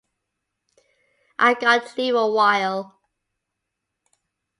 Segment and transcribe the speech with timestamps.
[1.37, 2.95] I got to leave a while.